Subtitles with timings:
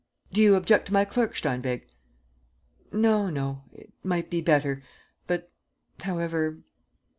[0.33, 1.83] Do you object to my clerk, Steinweg?"
[2.91, 3.65] "No, no...
[3.71, 4.81] it might be better...
[5.27, 5.51] but,
[5.99, 6.63] however